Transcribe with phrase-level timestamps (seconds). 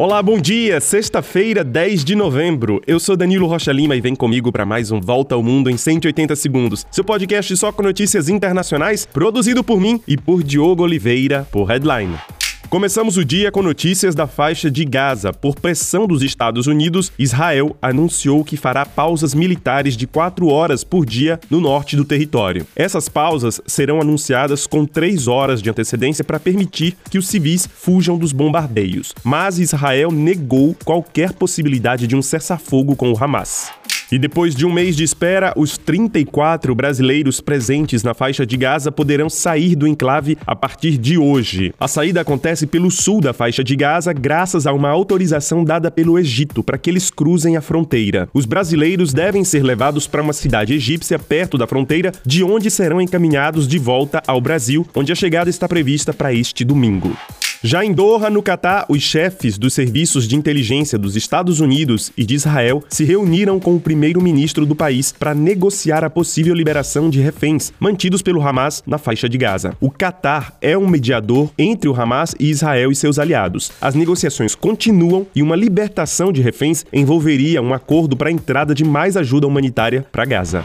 [0.00, 0.80] Olá, bom dia!
[0.80, 2.80] Sexta-feira, 10 de novembro.
[2.86, 5.76] Eu sou Danilo Rocha Lima e vem comigo para mais um Volta ao Mundo em
[5.76, 6.86] 180 segundos.
[6.90, 12.16] Seu podcast só com notícias internacionais, produzido por mim e por Diogo Oliveira, por Headline.
[12.70, 15.32] Começamos o dia com notícias da faixa de Gaza.
[15.32, 21.04] Por pressão dos Estados Unidos, Israel anunciou que fará pausas militares de quatro horas por
[21.04, 22.64] dia no norte do território.
[22.76, 28.16] Essas pausas serão anunciadas com três horas de antecedência para permitir que os civis fujam
[28.16, 29.12] dos bombardeios.
[29.24, 33.79] Mas Israel negou qualquer possibilidade de um cessar-fogo com o Hamas.
[34.12, 38.90] E depois de um mês de espera, os 34 brasileiros presentes na faixa de Gaza
[38.90, 41.72] poderão sair do enclave a partir de hoje.
[41.78, 46.18] A saída acontece pelo sul da faixa de Gaza, graças a uma autorização dada pelo
[46.18, 48.28] Egito para que eles cruzem a fronteira.
[48.34, 53.00] Os brasileiros devem ser levados para uma cidade egípcia perto da fronteira, de onde serão
[53.00, 57.16] encaminhados de volta ao Brasil, onde a chegada está prevista para este domingo.
[57.62, 62.24] Já em Doha, no Catar, os chefes dos serviços de inteligência dos Estados Unidos e
[62.24, 67.20] de Israel se reuniram com o primeiro-ministro do país para negociar a possível liberação de
[67.20, 69.76] reféns mantidos pelo Hamas na faixa de Gaza.
[69.78, 73.70] O Catar é um mediador entre o Hamas e Israel e seus aliados.
[73.78, 78.84] As negociações continuam e uma libertação de reféns envolveria um acordo para a entrada de
[78.84, 80.64] mais ajuda humanitária para Gaza.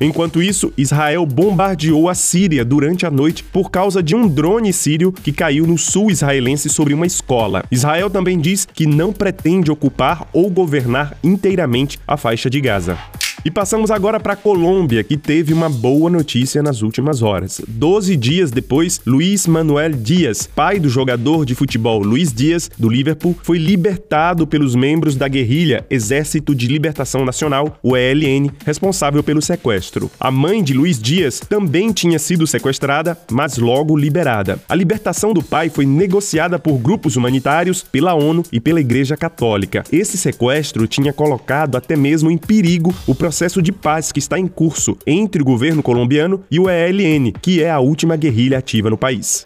[0.00, 5.12] Enquanto isso, Israel bombardeou a Síria durante a noite por causa de um drone sírio
[5.12, 7.64] que caiu no sul israelense sobre uma escola.
[7.70, 12.98] Israel também diz que não pretende ocupar ou governar inteiramente a faixa de Gaza.
[13.44, 17.60] E passamos agora para a Colômbia, que teve uma boa notícia nas últimas horas.
[17.66, 23.34] Doze dias depois, Luiz Manuel Dias, pai do jogador de futebol Luiz Dias, do Liverpool,
[23.42, 30.08] foi libertado pelos membros da guerrilha Exército de Libertação Nacional, o ELN, responsável pelo sequestro.
[30.20, 34.60] A mãe de Luiz Dias também tinha sido sequestrada, mas logo liberada.
[34.68, 39.82] A libertação do pai foi negociada por grupos humanitários, pela ONU e pela Igreja Católica.
[39.90, 44.38] Esse sequestro tinha colocado até mesmo em perigo o processo processo de paz que está
[44.38, 48.90] em curso entre o governo colombiano e o ELN, que é a última guerrilha ativa
[48.90, 49.42] no país.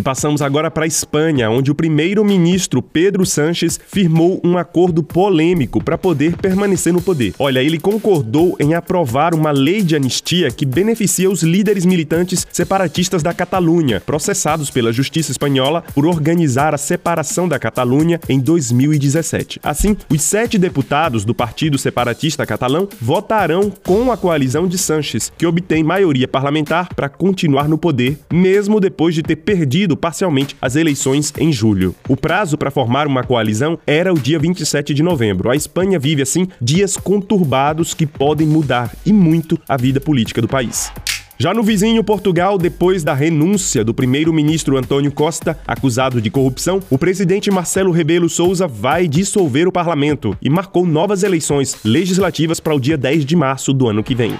[0.00, 5.84] E passamos agora para a Espanha, onde o primeiro-ministro Pedro Sánchez firmou um acordo polêmico
[5.84, 7.34] para poder permanecer no poder.
[7.38, 13.22] Olha, ele concordou em aprovar uma lei de anistia que beneficia os líderes militantes separatistas
[13.22, 19.60] da Catalunha, processados pela justiça espanhola por organizar a separação da Catalunha em 2017.
[19.62, 25.44] Assim, os sete deputados do Partido Separatista Catalão votarão com a coalizão de Sánchez, que
[25.44, 31.32] obtém maioria parlamentar para continuar no poder, mesmo depois de ter perdido parcialmente as eleições
[31.38, 31.94] em julho.
[32.08, 35.50] O prazo para formar uma coalizão era o dia 27 de novembro.
[35.50, 40.48] A Espanha vive, assim, dias conturbados que podem mudar e muito a vida política do
[40.48, 40.92] país.
[41.40, 46.98] Já no vizinho Portugal, depois da renúncia do primeiro-ministro Antônio Costa, acusado de corrupção, o
[46.98, 52.78] presidente Marcelo Rebelo Souza vai dissolver o parlamento e marcou novas eleições legislativas para o
[52.78, 54.38] dia 10 de março do ano que vem.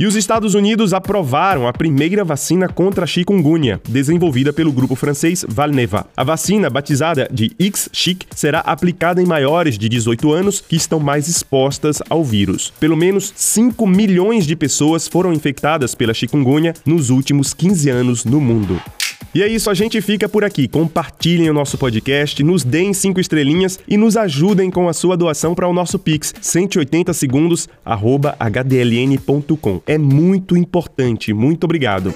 [0.00, 5.44] E os Estados Unidos aprovaram a primeira vacina contra a chikungunya, desenvolvida pelo grupo francês
[5.46, 6.06] Valneva.
[6.16, 11.28] A vacina, batizada de X-Chic, será aplicada em maiores de 18 anos que estão mais
[11.28, 12.72] expostas ao vírus.
[12.80, 18.40] Pelo menos 5 milhões de pessoas foram infectadas pela chikungunya nos últimos 15 anos no
[18.40, 18.80] mundo.
[19.34, 20.66] E é isso, a gente fica por aqui.
[20.66, 25.54] Compartilhem o nosso podcast, nos deem cinco estrelinhas e nos ajudem com a sua doação
[25.54, 29.80] para o nosso Pix, 180 segundos, hdln.com.
[29.86, 31.32] É muito importante.
[31.32, 32.12] Muito obrigado.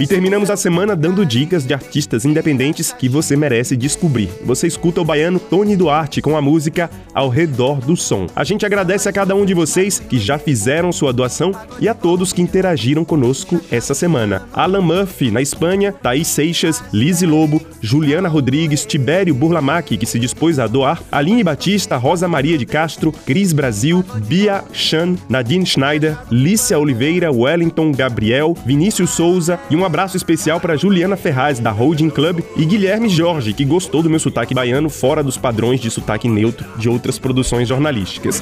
[0.00, 4.30] E terminamos a semana dando dicas de artistas independentes que você merece descobrir.
[4.46, 8.26] Você escuta o baiano Tony Duarte com a música Ao Redor do Som.
[8.34, 11.92] A gente agradece a cada um de vocês que já fizeram sua doação e a
[11.92, 14.48] todos que interagiram conosco essa semana.
[14.54, 20.58] Alan Murphy, na Espanha, Thaís Seixas, Lizzie Lobo, Juliana Rodrigues, Tibério Burlamac, que se dispôs
[20.58, 26.78] a doar, Aline Batista, Rosa Maria de Castro, Cris Brasil, Bia Chan, Nadine Schneider, Lícia
[26.78, 32.42] Oliveira, Wellington Gabriel, Vinícius Souza e uma abraço especial para Juliana Ferraz, da Holding Club,
[32.56, 36.64] e Guilherme Jorge, que gostou do meu sotaque baiano fora dos padrões de sotaque neutro
[36.78, 38.40] de outras produções jornalísticas.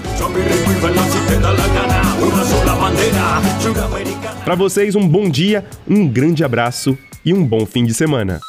[4.45, 8.41] Para vocês, um bom dia, um grande abraço e um bom fim de semana.